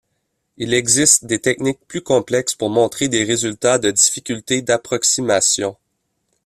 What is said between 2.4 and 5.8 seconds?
pour montrer des résultats de difficulté d'approximation.